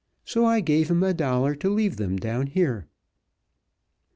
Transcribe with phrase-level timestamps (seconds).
[0.25, 2.87] So I gave him a dollar to leave them down here."